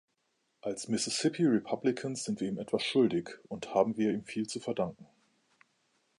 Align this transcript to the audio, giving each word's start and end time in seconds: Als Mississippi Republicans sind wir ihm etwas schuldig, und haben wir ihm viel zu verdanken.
Als 0.61 0.87
Mississippi 0.87 1.45
Republicans 1.45 2.23
sind 2.23 2.39
wir 2.41 2.47
ihm 2.49 2.57
etwas 2.57 2.81
schuldig, 2.83 3.29
und 3.49 3.75
haben 3.75 3.97
wir 3.97 4.09
ihm 4.09 4.25
viel 4.25 4.47
zu 4.47 4.59
verdanken. 4.59 5.05